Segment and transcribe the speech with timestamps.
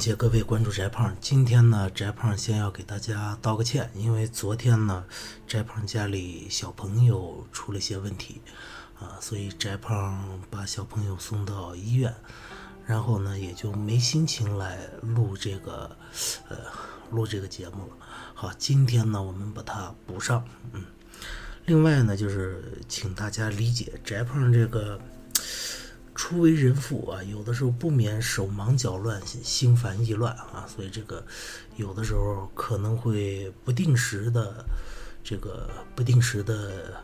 [0.00, 1.14] 感谢各位关注翟胖。
[1.20, 5.04] 今天呢，翟胖先要给大家道个歉，因为昨天呢，
[5.46, 8.40] 翟胖家里小朋友出了些问题，
[8.98, 12.14] 啊，所以翟胖把小朋友送到医院，
[12.86, 15.94] 然后呢，也就没心情来录这个，
[16.48, 16.56] 呃，
[17.10, 17.96] 录这个节目了。
[18.32, 20.42] 好，今天呢，我们把它补上。
[20.72, 20.82] 嗯，
[21.66, 24.98] 另外呢，就是请大家理解翟胖这个。
[26.20, 31.24] 初为人父啊，有的时候不免手忙脚乱、心烦意乱啊，所以这个
[31.76, 34.62] 有的时候可能会不定时的，
[35.24, 37.02] 这个不定时的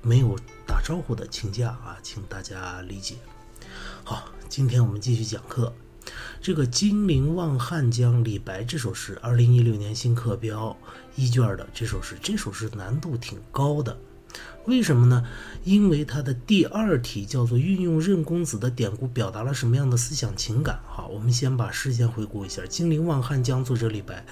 [0.00, 3.16] 没有打招呼的请假啊，请大家理解。
[4.04, 5.74] 好，今天我们继续讲课。
[6.40, 10.76] 这个“金陵望汉江”李白这首诗，二零一六年新课标
[11.16, 13.98] 一卷的这首诗，这首诗难度挺高的。
[14.64, 15.26] 为什么呢？
[15.64, 20.78] 因为它的第二题叫做运用任公子的典故，表达了什么样的思想情感？
[20.86, 24.24] 好，我们先把诗先回顾一下，《金陵望汉江》作者李白，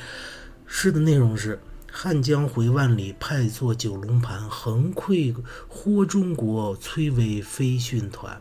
[0.66, 1.58] 诗的内容是：
[1.90, 5.34] 汉江回万里，派作九龙盘，横溃
[5.66, 8.40] 豁中国，崔嵬飞训团。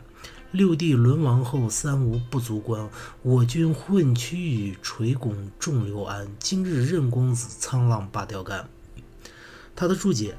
[0.52, 2.88] 六帝沦亡后，三吴不足观，
[3.22, 6.28] 我军混区域，垂拱众刘安。
[6.38, 8.68] 今日任公子，沧浪罢钓竿。
[9.74, 10.36] 他的注解。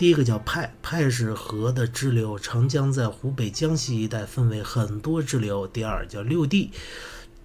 [0.00, 5.66] 第一个叫派，派是河的支流，长江在湖北、江西一带分为很多支流。
[5.66, 6.70] 第二叫六帝，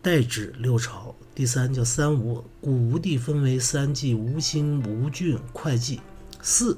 [0.01, 1.13] 代指六朝。
[1.35, 5.99] 第三叫三吴，古吴地分为三晋：吴兴、吴郡、会稽。
[6.41, 6.77] 四。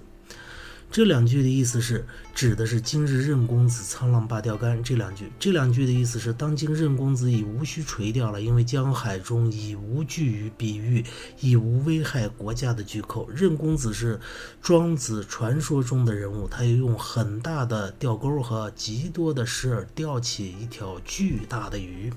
[0.90, 4.82] 这两句的意思是，指的是今日任公子沧浪罢钓竿。
[4.82, 11.03] 这两句，这两句的意思是，当今任公子已无需垂钓了，因为江海中已无巨鱼，比喻
[11.40, 13.30] 已无危害国家的巨寇。
[13.30, 14.20] 任公子是
[14.62, 22.12] 庄子传说中的人物，他又用很大的钓钩和极多的石饵钓起一条巨大的鱼。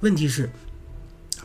[0.00, 0.50] 问题是，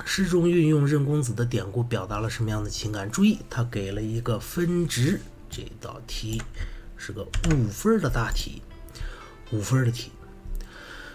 [0.03, 3.09] 诗中运用任公子的典故，表达了什么样的情感？
[3.09, 5.21] 注意，他给了一个分值。
[5.55, 6.41] 这道题
[6.97, 8.61] 是个五分的大题，
[9.53, 10.11] 五分的题。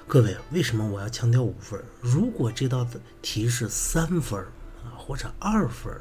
[0.08, 1.78] 各位，为什么我要强调五分？
[2.00, 2.88] 如果这道
[3.20, 4.40] 题是三分
[4.82, 5.94] 啊，或者二分，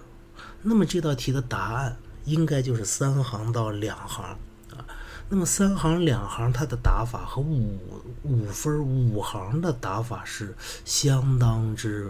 [0.61, 4.23] 那么这道题的答案应该就是三行到两行
[4.71, 4.87] 啊。
[5.27, 7.77] 那么三行两行它的答法和五
[8.23, 12.09] 五分五行的答法是相当之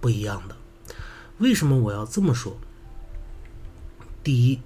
[0.00, 0.56] 不一样的。
[1.38, 2.56] 为什么我要这么说？
[4.24, 4.60] 第一。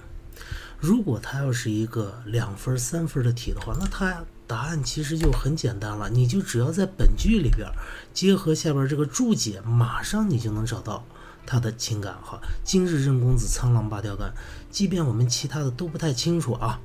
[0.80, 7.68] 如果它要是一个两分、三分的题的话，那它答案其实就很简单了，你就只要在本句里边
[8.12, 11.04] 结合下边这个注解，马上你就能找到
[11.46, 12.14] 他的情感。
[12.22, 14.32] 哈，今日任公子沧浪罢钓竿，
[14.70, 16.80] 即便我们其他的都不太清楚啊，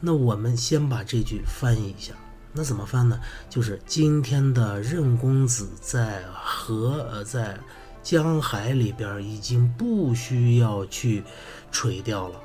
[0.00, 2.14] 那我们先把这句翻译一下。
[2.52, 3.20] 那怎么翻呢？
[3.48, 7.56] 就是今天的任公子在河呃在
[8.02, 11.22] 江海里边已经不需要去
[11.70, 12.40] 垂钓了。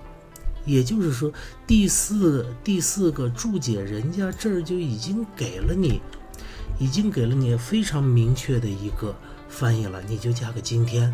[0.66, 1.32] 也就是说，
[1.68, 6.02] 第四第四个注解，人家这儿就已经给了你，
[6.80, 9.16] 已经给了你非常明确的一个
[9.48, 11.14] 翻译了，你就加个今天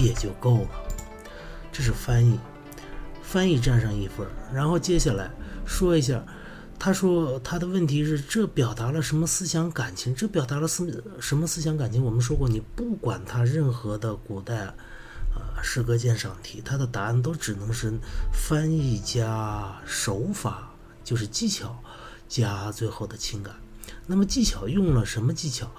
[0.00, 0.68] 也就够了。
[1.72, 2.38] 这是翻译，
[3.22, 4.26] 翻译占上一分。
[4.54, 5.30] 然后接下来
[5.66, 6.24] 说一下，
[6.78, 10.14] 他说他的问题是这表达了什么思想感情？
[10.14, 12.04] 这表达了思什么思想感情？
[12.04, 14.72] 我们说过，你不管他任何的古代。
[15.34, 17.92] 啊，诗歌鉴赏题，它的答案都只能是
[18.32, 20.72] 翻译加手法，
[21.04, 21.82] 就是技巧
[22.28, 23.54] 加最后的情感。
[24.06, 25.70] 那么技巧用了什么技巧？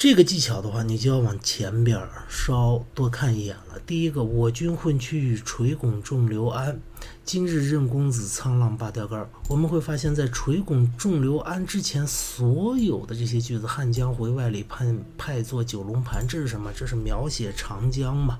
[0.00, 3.78] 这个技巧的话，你就要往前边稍多看一眼了。
[3.84, 6.80] 第一个，我军混区域，垂拱重刘安。
[7.22, 9.28] 今日任公子沧浪罢钓竿。
[9.46, 14.86] 我们会发现，在垂拱重刘安之前，所有的这些句子，汉江回万里，派
[15.18, 16.72] 派作九龙盘，这是什么？
[16.74, 18.38] 这是描写长江嘛？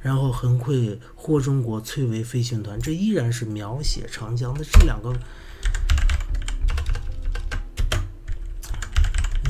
[0.00, 5.12] 然后横溃豁中国，翠微飞训团，这依然是描写长江的这两个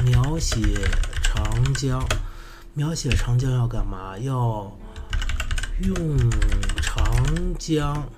[0.04, 0.80] 描写。
[1.34, 2.00] 长江，
[2.74, 4.16] 描写长江要干嘛？
[4.18, 4.70] 要
[5.82, 6.30] 用
[6.80, 7.04] 长
[7.58, 8.08] 江，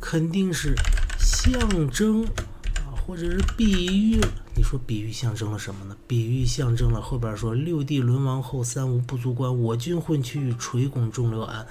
[0.00, 0.74] 肯定是
[1.20, 4.20] 象征啊，或者是比喻。
[4.56, 5.96] 你说比喻象征了什么呢？
[6.08, 11.64] 比喻象征了后边说六帝沦亡后，三吴不足观，我军混区域，垂拱重刘安。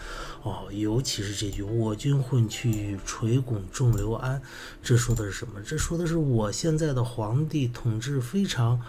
[0.44, 4.42] 哦，尤其是这句“我军混区域，垂拱重刘安”，
[4.82, 5.62] 这说的是什么？
[5.62, 8.80] 这说的是我现在的皇帝统治非常，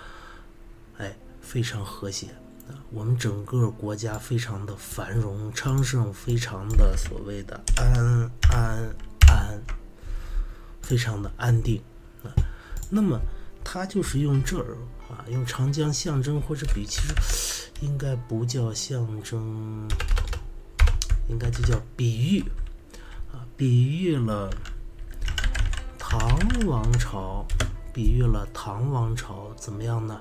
[0.98, 1.16] 哎。
[1.46, 2.26] 非常和谐
[2.68, 7.94] 啊，我们整个国家非常的繁荣昌盛，非常的所谓的安
[8.50, 8.94] 安
[9.28, 9.62] 安，
[10.82, 11.80] 非常的安定
[12.24, 12.34] 啊。
[12.90, 13.20] 那么
[13.62, 14.76] 他就是用这儿
[15.08, 19.88] 啊，用长江象征或者比，其实应该不叫象征，
[21.28, 22.40] 应该就叫比喻
[23.32, 24.50] 啊，比喻了
[25.96, 27.46] 唐王朝，
[27.94, 30.20] 比喻了唐王朝怎么样呢？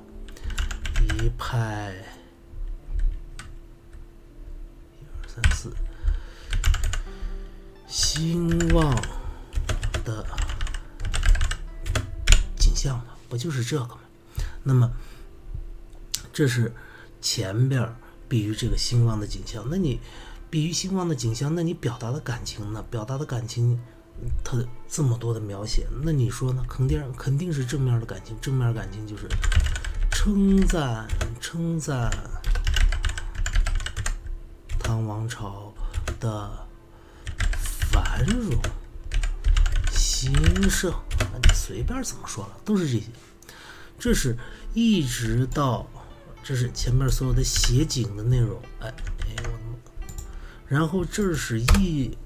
[1.02, 1.94] 一派
[5.00, 5.72] 一二三四
[7.88, 8.96] 兴旺
[10.04, 10.26] 的
[12.58, 14.00] 景象嘛，不就是这个吗？
[14.64, 14.92] 那么
[16.34, 16.74] 这是
[17.22, 17.96] 前边
[18.28, 20.00] 比喻这个兴旺的景象，那你
[20.50, 22.84] 比喻兴旺的景象，那你表达的感情呢？
[22.90, 23.80] 表达的感情，
[24.44, 24.58] 它
[24.88, 26.64] 这么多的描写，那你说呢？
[26.68, 29.28] 肯定肯定是正面的感情，正面感情就是
[30.26, 31.08] 称赞
[31.40, 32.10] 称赞
[34.80, 35.72] 唐王朝
[36.20, 36.68] 的
[37.92, 38.60] 繁荣
[39.92, 40.34] 兴
[40.68, 43.06] 盛，啊你随便怎么说了，都是这些。
[44.00, 44.36] 这是
[44.74, 45.86] 一直到，
[46.44, 49.78] 这是前面所有的写景的内容，哎哎我的妈！
[50.68, 52.18] 然后这是议，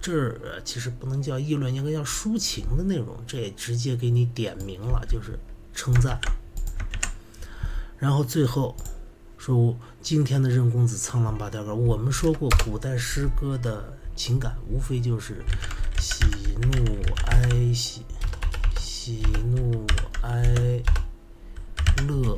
[0.00, 5.38] 这其实不能叫议论，应该叫抒情的内容，这也直接给你点明了，就是
[5.72, 6.18] 称赞。
[7.98, 8.76] 然后最后
[9.38, 15.44] 说今天的任公子苍狼八调杆，我们说过古代诗歌的情感无非就是
[15.98, 16.24] 喜
[16.60, 18.02] 怒哀喜，
[18.76, 19.22] 喜
[19.54, 19.86] 怒
[20.22, 20.42] 哀
[22.08, 22.36] 乐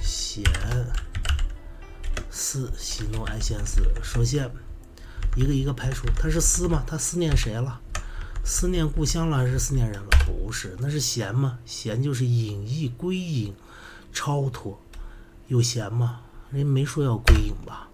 [0.00, 0.42] 闲
[2.30, 3.82] 思，喜怒哀闲思。
[4.02, 4.50] 首先
[5.36, 6.82] 一个一个排除，他是思吗？
[6.86, 7.81] 他思念谁了？
[8.44, 10.08] 思念故乡了还是思念人了？
[10.26, 11.58] 不是，那是闲吗？
[11.64, 13.54] 闲就是隐逸归隐，
[14.12, 14.80] 超脱。
[15.46, 16.22] 有闲吗？
[16.50, 17.88] 人没说要归隐吧？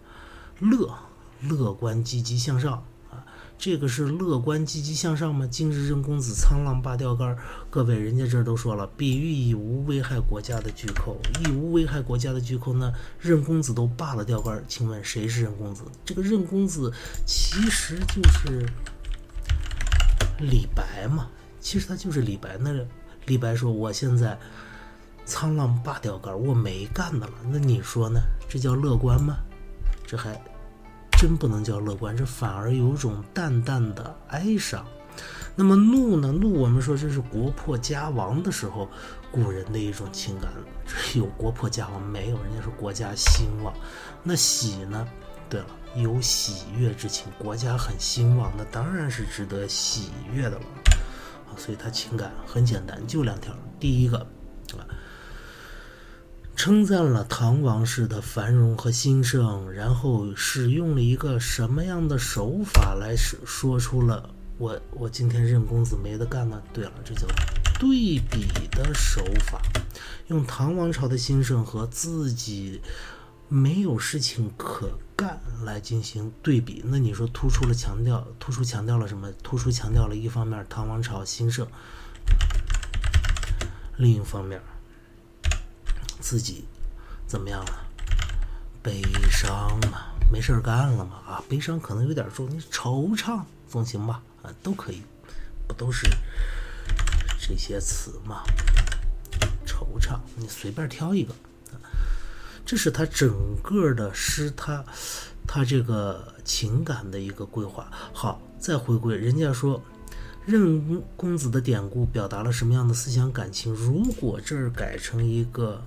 [0.58, 0.98] 乐，
[1.42, 3.22] 乐观积极向上啊，
[3.58, 5.46] 这个是乐观积极向上吗？
[5.46, 7.36] 今日任公子沧浪拔钓竿，
[7.68, 12.90] 各位，人家这都说了，比喻以无危害国家的巨寇，以无危害国家的巨寇呢，
[13.20, 15.82] 任公子都罢了钓竿，请问谁是任公子？
[16.06, 16.90] 这个任公子
[17.26, 18.66] 其实就是。
[20.38, 21.28] 李白嘛，
[21.60, 22.56] 其实他就是李白。
[22.58, 22.70] 那
[23.26, 24.38] 李白说：“我现在
[25.26, 28.20] 沧浪拔钓竿，我没干的了。”那你说呢？
[28.48, 29.36] 这叫乐观吗？
[30.06, 30.40] 这还
[31.18, 34.84] 真不能叫乐观，这反而有种淡淡的哀伤。
[35.54, 36.30] 那么怒呢？
[36.30, 38.88] 怒，我们说这是国破家亡的时候，
[39.32, 40.50] 古人的一种情感。
[41.14, 42.42] 有国破家亡没有？
[42.44, 43.74] 人家说国家兴旺。
[44.22, 45.06] 那喜呢？
[45.50, 45.66] 对了。
[46.02, 50.62] 有喜悦之情，国家很兴旺，那当然是值得喜悦的了
[51.48, 51.56] 啊！
[51.56, 53.52] 所以他情感很简单，就两条。
[53.80, 54.26] 第一个，
[56.56, 66.62] 称赞了唐王室的繁荣和兴盛，然后使用了一个什么样的手法来说说出了我我今天任公子没得干呢？
[66.72, 67.26] 对了，这叫
[67.78, 69.60] 对比的手法，
[70.28, 72.80] 用唐王朝的兴盛和自己。
[73.50, 79.32] 没有事情可干来进行对比，那你说突出了强调，突出强调了什么？
[79.42, 81.66] 突出强调了一方面唐王朝兴盛，
[83.96, 84.62] 另一方面
[86.20, 86.66] 自己
[87.26, 87.84] 怎么样了？
[88.80, 94.22] 悲伤嘛，没事干了嘛啊，悲伤可能有点重，你惆怅总行吧？
[94.44, 95.02] 啊，都可以，
[95.66, 96.08] 不都是
[97.40, 98.44] 这些词吗？
[99.66, 101.34] 惆怅，你随便挑一个。
[102.68, 104.84] 这是他整个的诗，他
[105.46, 107.90] 他这个情感的一个规划。
[108.12, 109.82] 好，再回归，人家说
[110.44, 113.72] 任公子的典故表达了什么样的思想感情？
[113.72, 115.82] 如果这儿改成一个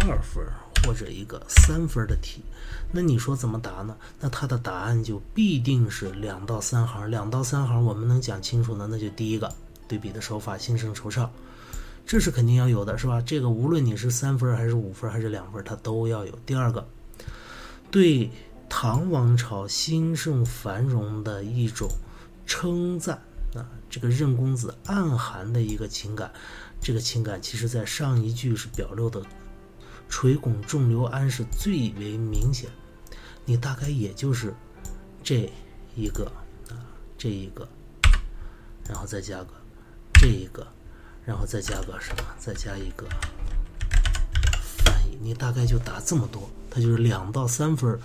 [0.00, 0.42] 二分
[0.82, 2.42] 或者一个三分的题，
[2.90, 3.94] 那你说怎么答呢？
[4.18, 7.10] 那他的答案就必定是两到三行。
[7.10, 8.88] 两到三行，我们能讲清楚呢？
[8.90, 9.52] 那就第一个
[9.86, 11.28] 对比的手法，心生惆怅。
[12.08, 13.20] 这是肯定要有的，是吧？
[13.20, 16.32] 这个无论你是三分还是五分还是两分，它都要有。
[16.46, 16.88] 第二个，
[17.90, 18.30] 对
[18.66, 21.86] 唐王朝兴盛繁荣的一种
[22.46, 23.20] 称赞
[23.54, 23.60] 啊，
[23.90, 26.32] 这个任公子暗含的一个情感，
[26.80, 29.22] 这个情感其实在上一句是表露的
[30.08, 32.70] 垂拱重刘安是最为明显。
[33.44, 34.54] 你大概也就是
[35.22, 35.52] 这
[35.94, 36.24] 一个
[36.70, 36.88] 啊，
[37.18, 37.68] 这一个，
[38.88, 39.48] 然后再加个
[40.14, 40.66] 这一个。
[41.28, 42.22] 然后再加个什么？
[42.38, 43.06] 再加一个
[44.78, 48.00] 翻译，你大概就答这么多，它就是两到三分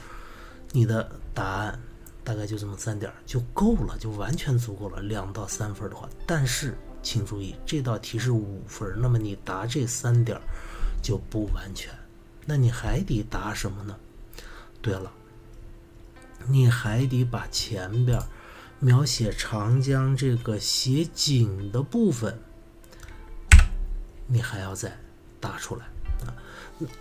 [0.74, 1.80] 你的答案
[2.22, 5.02] 大概就这么三点就够了，就完全足够了。
[5.04, 10.38] 两到三分的话，但是请注意，这道题是五分那么你答这三点
[11.02, 11.94] 就不完全，
[12.46, 13.96] 那你还得答什么呢？
[14.82, 15.10] 对了，
[16.46, 18.22] 你还得把前边
[18.80, 22.38] 描写长江这个写景的部分，
[24.34, 24.98] 你还要再
[25.40, 25.86] 打出来
[26.26, 26.34] 啊。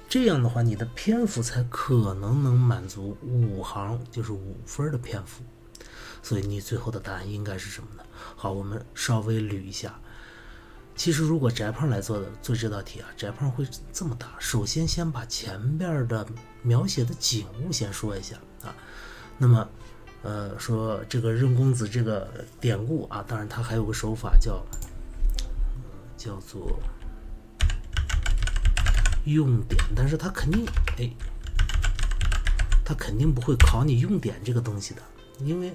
[0.07, 5.43] 这样的话，你的篇幅才可能能满足五行，就是五分的篇幅。
[6.23, 8.05] 所以你最后的答案应该是什么呢？
[8.37, 9.99] 好，我们稍微捋一下。
[10.95, 16.25] 其实如果翟胖来做的做这道题啊，翟胖会这么答：首先先把前边的
[16.62, 18.75] 描写的景物先说一下啊。
[19.39, 19.69] 那么，
[20.23, 24.62] 呃，说这个任公子这个典故啊，当然他还有个手法叫
[26.17, 26.79] 叫做。
[29.25, 30.67] 用典，但是他肯定，
[30.99, 31.11] 哎，
[32.85, 35.02] 他肯定不会考你用典这个东西的，
[35.38, 35.73] 因为，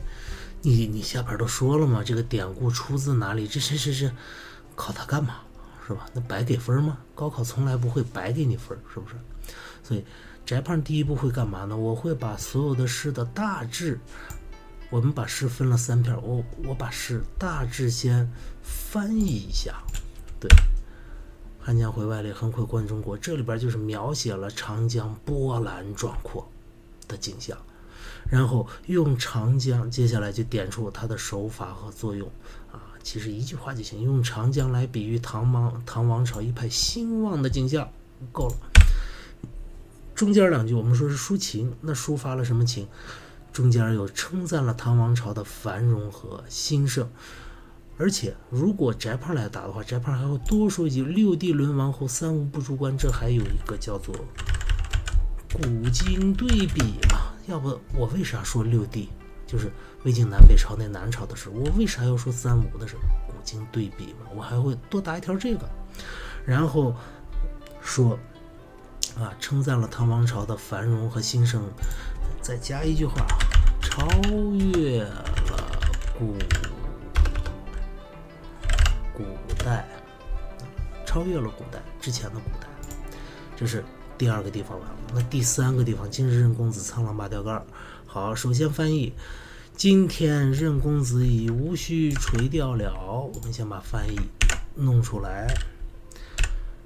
[0.62, 3.48] 你你下边都说了嘛，这个典故出自哪里？
[3.48, 4.12] 这这这这，
[4.76, 5.38] 考他干嘛？
[5.88, 6.06] 是吧？
[6.14, 6.98] 那白给分吗？
[7.16, 9.16] 高考从来不会白给你分，是不是？
[9.82, 10.04] 所以，
[10.46, 11.78] 翟胖第一步会干嘛呢？
[11.78, 13.98] 我会把所有的诗的大致，
[14.90, 18.30] 我们把诗分了三片，我我把诗大致先
[18.62, 19.82] 翻译一下，
[20.42, 20.50] 对。
[21.68, 23.18] 汉江回外里，横窥关中国。
[23.18, 26.48] 这里边就是描写了长江波澜壮阔
[27.10, 27.58] 的景象，
[28.32, 32.26] 然后用长江，接下来就点出它的手法和作用
[32.72, 32.96] 啊。
[33.04, 37.90] 其实一句话就行，用长江来比喻唐王唐王朝一派兴旺的景象，
[38.32, 38.56] 够了。
[40.16, 42.88] 中间两句我们说是抒情，那抒发了什么情？
[43.52, 47.10] 中间又称赞了唐王朝的繁荣和兴盛。
[48.00, 54.14] 而且，如果翟胖来答的话，翟胖还会多说一句：“六帝沦亡后，三吴不出关。”这还有一个叫做
[55.52, 57.34] 古今对比嘛？
[57.48, 59.10] 要不我为啥说六帝？
[59.48, 59.72] 就是
[60.04, 61.50] 魏晋南北朝那南朝的事。
[61.50, 62.96] 我为啥要说三吴的事？
[63.26, 64.28] 古今对比嘛？
[64.36, 65.68] 我还会多答一条这个，
[66.46, 66.94] 然后
[67.82, 68.20] 说
[69.18, 71.64] 啊，称赞了唐王朝的繁荣和兴盛，
[72.42, 73.26] 再加一句话：
[73.82, 74.06] 超
[74.54, 75.26] 越了
[76.20, 76.36] 古。
[79.18, 79.24] 古
[79.64, 79.84] 代
[81.04, 82.68] 超越了古代之前的古代，
[83.56, 83.84] 这是
[84.16, 84.96] 第二个地方完了。
[85.16, 87.66] 那第三个地方，今日任公子苍狼拔钓竿。
[88.06, 89.12] 好，首先翻译，
[89.76, 92.94] 今天任公子已无须垂钓了。
[93.34, 94.20] 我们先把翻译
[94.76, 95.48] 弄出来，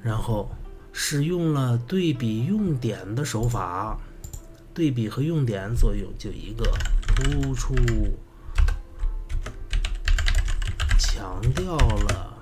[0.01, 0.49] 然后
[0.93, 3.99] 使用了对比用典的手法，
[4.73, 6.71] 对比和用典作用就一个
[7.05, 7.75] 突出。
[11.31, 12.37] 强调了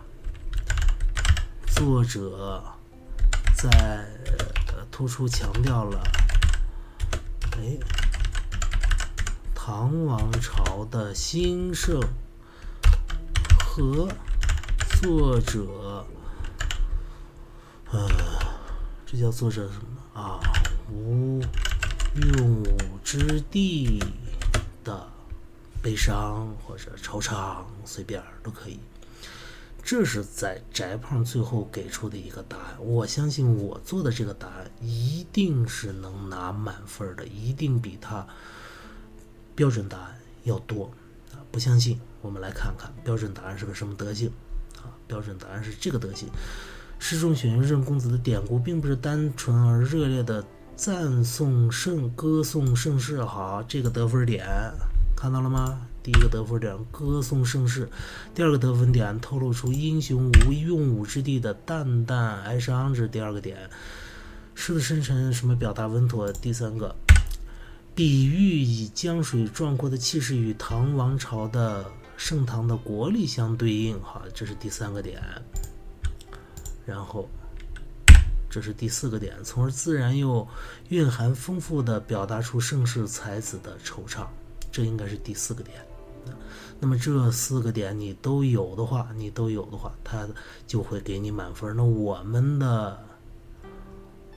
[1.67, 2.63] 作者
[3.55, 6.01] 在呃突出强调了，
[7.51, 7.77] 哎，
[9.53, 12.01] 唐王朝的兴盛
[13.59, 14.09] 和
[14.99, 16.03] 作者，
[17.91, 18.09] 呃，
[19.05, 20.39] 这叫作者什么啊？
[20.91, 21.39] 无
[22.15, 24.03] 用武之地
[24.83, 25.07] 的。
[25.81, 28.79] 悲伤或者惆怅，随便都可以。
[29.81, 32.75] 这是在翟胖最后给出的一个答案。
[32.79, 38.27] 我相信我做的这个答案一定是能拿满分的，一定比他
[39.55, 40.91] 标准答案要多
[41.31, 41.39] 啊！
[41.51, 44.29] 不相信，我们来看看标准答案是个什么德行
[44.77, 44.91] 啊？
[45.07, 46.29] 标准答案是这个德行。
[46.99, 50.45] 诗中选用任公子的典故，并不是单纯而热烈的
[50.75, 53.23] 赞颂盛歌颂盛世。
[53.23, 54.45] 好，这个得分点。
[55.19, 55.85] 看到了吗？
[56.01, 57.89] 第一个得分点歌颂盛世，
[58.33, 63.69] 第二个得分点透露出英雄无用武之地的淡淡哀伤，这是第二个点。
[64.55, 66.31] 诗的深沉什么表达稳妥？
[66.31, 66.95] 第三个
[67.93, 75.21] 比喻以江水壮阔的气势与唐王朝的盛唐的国力相对应，好，这是第三个点。
[76.85, 77.27] 然后
[78.49, 80.47] 这是第四个点，从而自然又
[80.87, 84.25] 蕴含丰富的表达出盛世才子的惆怅。
[84.71, 85.77] 这应该是第四个点，
[86.79, 90.27] 那么这四个点你都有的话，你都有的话，它
[90.67, 91.75] 就会给你满分。
[91.75, 92.99] 那我们的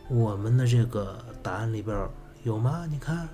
[0.08, 1.96] 我们的这个答案里边
[2.42, 2.86] 有吗？
[2.90, 3.28] 你看，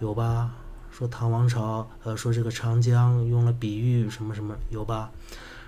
[0.00, 0.52] 有吧？
[0.90, 5.10] 说唐王朝，呃，说这个长江用了比喻什么什么，有吧？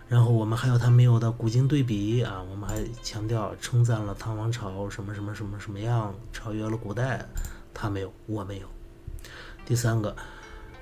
[0.09, 7.25] 然后我们还有他没有的古今对比啊，我们还强调称赞了唐王朝什么什么什么什么样，超越了古代，
[7.73, 8.67] 他没有，我没有。
[9.71, 10.17] 第三个，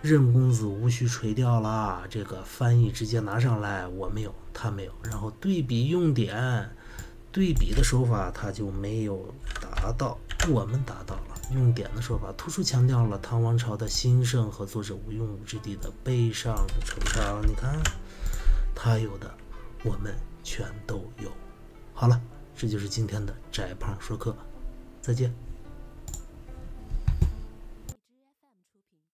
[0.01, 2.07] 任公子无需垂钓了。
[2.09, 4.93] 这个翻译直接拿上来，我没有，他没有。
[5.03, 6.35] 然后对比用典，
[7.31, 10.17] 对比的手法他就没有达到，
[10.49, 11.39] 我们达到了。
[11.53, 16.55] 用典的说法突出强调了唐王朝的兴盛和作者无用武之地的悲伤
[16.87, 17.47] 惆怅。
[17.47, 17.79] 你看，
[18.75, 19.31] 他有的，
[19.85, 21.31] 我们全都有。
[21.93, 22.19] 好了，
[22.57, 24.35] 这就是今天的翟胖说课，
[25.03, 25.31] 再见。